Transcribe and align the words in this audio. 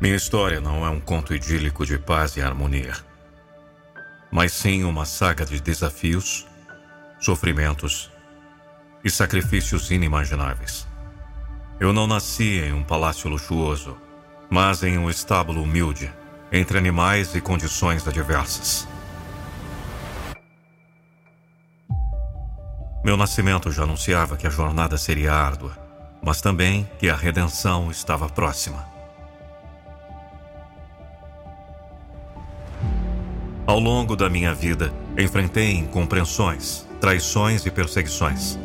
Minha 0.00 0.14
história 0.14 0.60
não 0.60 0.86
é 0.86 0.90
um 0.90 1.00
conto 1.00 1.34
idílico 1.34 1.84
de 1.84 1.98
paz 1.98 2.36
e 2.36 2.40
harmonia, 2.40 2.94
mas 4.30 4.52
sim 4.52 4.84
uma 4.84 5.04
saga 5.04 5.44
de 5.44 5.60
desafios, 5.60 6.46
sofrimentos 7.18 8.08
e 9.02 9.10
sacrifícios 9.10 9.90
inimagináveis. 9.90 10.86
Eu 11.80 11.92
não 11.92 12.06
nasci 12.06 12.60
em 12.60 12.72
um 12.72 12.84
palácio 12.84 13.28
luxuoso, 13.28 13.98
mas 14.48 14.84
em 14.84 14.96
um 14.98 15.10
estábulo 15.10 15.64
humilde, 15.64 16.12
entre 16.52 16.78
animais 16.78 17.34
e 17.34 17.40
condições 17.40 18.06
adversas. 18.06 18.86
Meu 23.04 23.16
nascimento 23.16 23.72
já 23.72 23.82
anunciava 23.82 24.36
que 24.36 24.46
a 24.46 24.50
jornada 24.50 24.96
seria 24.96 25.34
árdua, 25.34 25.76
mas 26.22 26.40
também 26.40 26.88
que 27.00 27.10
a 27.10 27.16
redenção 27.16 27.90
estava 27.90 28.28
próxima. 28.28 28.97
Ao 33.68 33.78
longo 33.78 34.16
da 34.16 34.30
minha 34.30 34.54
vida, 34.54 34.90
enfrentei 35.18 35.72
incompreensões, 35.72 36.86
traições 37.02 37.66
e 37.66 37.70
perseguições. 37.70 38.58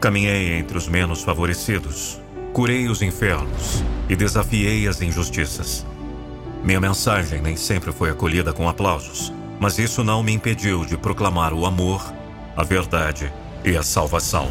Caminhei 0.00 0.54
entre 0.54 0.78
os 0.78 0.88
menos 0.88 1.22
favorecidos, 1.22 2.18
curei 2.54 2.88
os 2.88 3.02
infernos 3.02 3.84
e 4.08 4.16
desafiei 4.16 4.88
as 4.88 5.02
injustiças. 5.02 5.84
Minha 6.64 6.80
mensagem 6.80 7.42
nem 7.42 7.56
sempre 7.56 7.92
foi 7.92 8.08
acolhida 8.08 8.54
com 8.54 8.66
aplausos, 8.66 9.34
mas 9.60 9.78
isso 9.78 10.02
não 10.02 10.22
me 10.22 10.32
impediu 10.32 10.86
de 10.86 10.96
proclamar 10.96 11.52
o 11.52 11.66
amor, 11.66 12.02
a 12.56 12.64
verdade 12.64 13.30
e 13.62 13.76
a 13.76 13.82
salvação. 13.82 14.48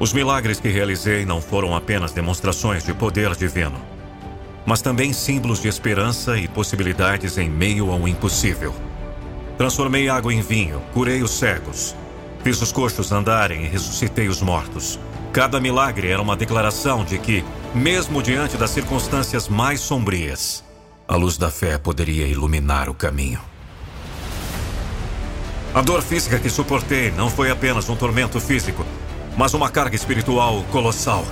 Os 0.00 0.12
milagres 0.12 0.58
que 0.58 0.70
realizei 0.70 1.24
não 1.24 1.40
foram 1.40 1.76
apenas 1.76 2.10
demonstrações 2.10 2.82
de 2.82 2.92
poder 2.92 3.36
divino 3.36 3.92
mas 4.64 4.80
também 4.80 5.12
símbolos 5.12 5.60
de 5.60 5.68
esperança 5.68 6.36
e 6.36 6.46
possibilidades 6.48 7.38
em 7.38 7.48
meio 7.48 7.90
ao 7.90 8.06
impossível. 8.06 8.74
Transformei 9.58 10.08
água 10.08 10.32
em 10.32 10.40
vinho, 10.40 10.80
curei 10.92 11.22
os 11.22 11.32
cegos, 11.32 11.94
fiz 12.42 12.60
os 12.60 12.72
coxos 12.72 13.12
andarem 13.12 13.64
e 13.64 13.68
ressuscitei 13.68 14.28
os 14.28 14.40
mortos. 14.40 14.98
Cada 15.32 15.60
milagre 15.60 16.08
era 16.08 16.20
uma 16.20 16.36
declaração 16.36 17.04
de 17.04 17.18
que, 17.18 17.44
mesmo 17.74 18.22
diante 18.22 18.56
das 18.56 18.70
circunstâncias 18.70 19.48
mais 19.48 19.80
sombrias, 19.80 20.62
a 21.08 21.16
luz 21.16 21.36
da 21.36 21.50
fé 21.50 21.78
poderia 21.78 22.26
iluminar 22.26 22.88
o 22.88 22.94
caminho. 22.94 23.40
A 25.74 25.80
dor 25.80 26.02
física 26.02 26.38
que 26.38 26.50
suportei 26.50 27.10
não 27.12 27.30
foi 27.30 27.50
apenas 27.50 27.88
um 27.88 27.96
tormento 27.96 28.38
físico, 28.38 28.84
mas 29.36 29.54
uma 29.54 29.70
carga 29.70 29.96
espiritual 29.96 30.62
colossal. 30.70 31.24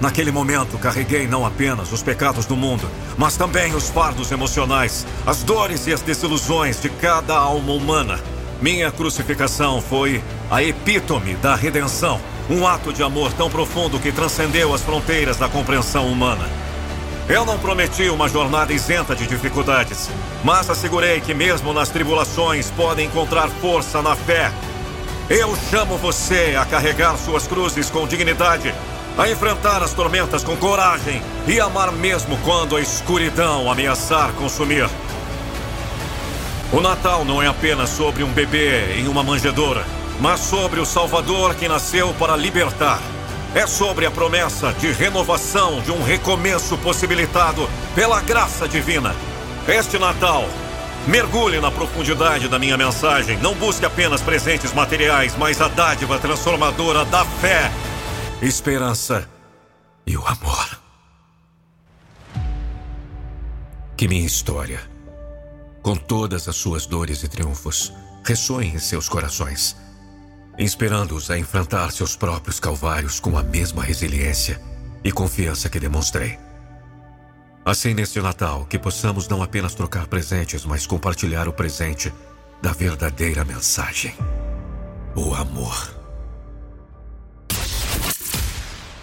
Naquele 0.00 0.30
momento, 0.30 0.76
carreguei 0.78 1.26
não 1.26 1.44
apenas 1.46 1.90
os 1.90 2.02
pecados 2.02 2.44
do 2.44 2.54
mundo, 2.54 2.88
mas 3.16 3.36
também 3.36 3.74
os 3.74 3.88
fardos 3.88 4.30
emocionais, 4.30 5.06
as 5.26 5.42
dores 5.42 5.86
e 5.86 5.92
as 5.92 6.02
desilusões 6.02 6.80
de 6.80 6.90
cada 6.90 7.34
alma 7.34 7.72
humana. 7.72 8.20
Minha 8.60 8.92
crucificação 8.92 9.80
foi 9.80 10.22
a 10.50 10.62
epítome 10.62 11.34
da 11.36 11.54
redenção, 11.54 12.20
um 12.50 12.66
ato 12.66 12.92
de 12.92 13.02
amor 13.02 13.32
tão 13.32 13.50
profundo 13.50 13.98
que 13.98 14.12
transcendeu 14.12 14.74
as 14.74 14.82
fronteiras 14.82 15.38
da 15.38 15.48
compreensão 15.48 16.06
humana. 16.06 16.46
Eu 17.28 17.44
não 17.44 17.58
prometi 17.58 18.08
uma 18.08 18.28
jornada 18.28 18.72
isenta 18.72 19.16
de 19.16 19.26
dificuldades, 19.26 20.08
mas 20.44 20.70
assegurei 20.70 21.20
que, 21.20 21.34
mesmo 21.34 21.72
nas 21.72 21.88
tribulações, 21.88 22.70
podem 22.70 23.06
encontrar 23.06 23.48
força 23.48 24.00
na 24.00 24.14
fé. 24.14 24.52
Eu 25.28 25.56
chamo 25.70 25.96
você 25.96 26.54
a 26.56 26.64
carregar 26.64 27.16
suas 27.16 27.48
cruzes 27.48 27.90
com 27.90 28.06
dignidade 28.06 28.72
a 29.18 29.30
enfrentar 29.30 29.82
as 29.82 29.92
tormentas 29.92 30.44
com 30.44 30.56
coragem 30.56 31.22
e 31.46 31.58
amar 31.58 31.90
mesmo 31.90 32.36
quando 32.44 32.76
a 32.76 32.80
escuridão 32.80 33.70
ameaçar 33.70 34.32
consumir. 34.32 34.88
O 36.72 36.80
Natal 36.80 37.24
não 37.24 37.40
é 37.40 37.46
apenas 37.46 37.90
sobre 37.90 38.22
um 38.22 38.32
bebê 38.32 38.98
em 38.98 39.08
uma 39.08 39.22
manjedoura, 39.22 39.84
mas 40.20 40.40
sobre 40.40 40.80
o 40.80 40.84
Salvador 40.84 41.54
que 41.54 41.68
nasceu 41.68 42.12
para 42.14 42.36
libertar. 42.36 43.00
É 43.54 43.66
sobre 43.66 44.04
a 44.04 44.10
promessa 44.10 44.72
de 44.74 44.92
renovação 44.92 45.80
de 45.80 45.90
um 45.90 46.02
recomeço 46.02 46.76
possibilitado 46.78 47.66
pela 47.94 48.20
graça 48.20 48.68
divina. 48.68 49.14
Este 49.66 49.98
Natal, 49.98 50.46
mergulhe 51.06 51.58
na 51.58 51.70
profundidade 51.70 52.48
da 52.48 52.58
minha 52.58 52.76
mensagem. 52.76 53.38
Não 53.38 53.54
busque 53.54 53.86
apenas 53.86 54.20
presentes 54.20 54.74
materiais, 54.74 55.34
mas 55.38 55.60
a 55.62 55.68
dádiva 55.68 56.18
transformadora 56.18 57.04
da 57.06 57.24
fé 57.24 57.70
esperança 58.42 59.28
e 60.06 60.16
o 60.16 60.26
amor. 60.26 60.78
Que 63.96 64.06
minha 64.06 64.26
história, 64.26 64.80
com 65.82 65.96
todas 65.96 66.46
as 66.46 66.56
suas 66.56 66.84
dores 66.84 67.22
e 67.22 67.28
triunfos, 67.28 67.92
ressoe 68.24 68.66
em 68.66 68.78
seus 68.78 69.08
corações, 69.08 69.74
inspirando-os 70.58 71.30
a 71.30 71.38
enfrentar 71.38 71.90
seus 71.92 72.14
próprios 72.14 72.60
calvários 72.60 73.18
com 73.18 73.38
a 73.38 73.42
mesma 73.42 73.82
resiliência 73.82 74.60
e 75.02 75.10
confiança 75.10 75.70
que 75.70 75.80
demonstrei. 75.80 76.38
Assim, 77.64 77.94
neste 77.94 78.20
Natal, 78.20 78.66
que 78.66 78.78
possamos 78.78 79.26
não 79.28 79.42
apenas 79.42 79.74
trocar 79.74 80.06
presentes, 80.06 80.64
mas 80.64 80.86
compartilhar 80.86 81.48
o 81.48 81.52
presente 81.52 82.12
da 82.60 82.72
verdadeira 82.72 83.44
mensagem: 83.44 84.14
o 85.16 85.34
amor. 85.34 85.95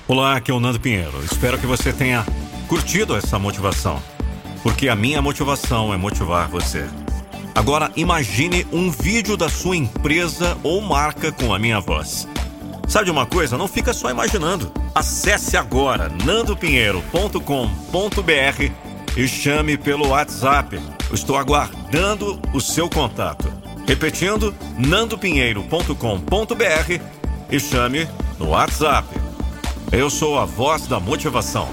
Olá, 0.05 0.35
aqui 0.35 0.51
é 0.51 0.53
o 0.53 0.59
Nando 0.59 0.81
Pinheiro. 0.81 1.23
Espero 1.23 1.57
que 1.57 1.65
você 1.65 1.93
tenha 1.93 2.25
curtido 2.67 3.15
essa 3.15 3.39
motivação, 3.39 4.03
porque 4.61 4.89
a 4.89 4.97
minha 4.97 5.21
motivação 5.21 5.93
é 5.93 5.97
motivar 5.97 6.49
você. 6.49 6.85
Agora 7.55 7.89
imagine 7.95 8.67
um 8.73 8.91
vídeo 8.91 9.37
da 9.37 9.47
sua 9.47 9.77
empresa 9.77 10.57
ou 10.61 10.81
marca 10.81 11.31
com 11.31 11.53
a 11.53 11.59
minha 11.59 11.79
voz. 11.79 12.27
Sabe 12.85 13.05
de 13.05 13.11
uma 13.11 13.25
coisa? 13.25 13.57
Não 13.57 13.65
fica 13.65 13.93
só 13.93 14.11
imaginando. 14.11 14.73
Acesse 14.93 15.55
agora 15.55 16.11
nandopinheiro.com.br 16.25 18.71
e 19.15 19.25
chame 19.25 19.77
pelo 19.77 20.09
WhatsApp. 20.09 20.81
Eu 21.07 21.15
estou 21.15 21.37
aguardando 21.37 22.41
o 22.53 22.59
seu 22.59 22.89
contato. 22.89 23.49
Repetindo, 23.87 24.53
nandopinheiro.com.br 24.77 27.01
e 27.49 27.59
chame 27.59 28.05
no 28.37 28.49
WhatsApp 28.49 29.22
eu 29.91 30.09
sou 30.09 30.37
a 30.37 30.45
voz 30.45 30.87
da 30.87 30.99
motivação. 30.99 31.67